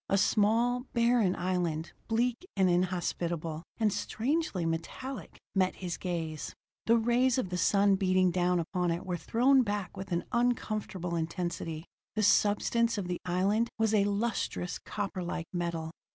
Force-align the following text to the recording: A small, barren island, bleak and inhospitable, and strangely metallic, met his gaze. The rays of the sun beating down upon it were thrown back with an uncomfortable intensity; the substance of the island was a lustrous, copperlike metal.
A 0.09 0.17
small, 0.17 0.87
barren 0.93 1.35
island, 1.35 1.91
bleak 2.07 2.43
and 2.57 2.67
inhospitable, 2.67 3.61
and 3.79 3.93
strangely 3.93 4.65
metallic, 4.65 5.37
met 5.53 5.75
his 5.75 5.95
gaze. 5.97 6.55
The 6.87 6.97
rays 6.97 7.37
of 7.37 7.49
the 7.49 7.57
sun 7.57 7.97
beating 7.97 8.31
down 8.31 8.59
upon 8.59 8.89
it 8.89 9.05
were 9.05 9.15
thrown 9.15 9.61
back 9.61 9.95
with 9.95 10.11
an 10.11 10.23
uncomfortable 10.31 11.15
intensity; 11.15 11.85
the 12.15 12.23
substance 12.23 12.97
of 12.97 13.07
the 13.09 13.19
island 13.25 13.69
was 13.77 13.93
a 13.93 14.05
lustrous, 14.05 14.79
copperlike 14.79 15.45
metal. 15.53 15.91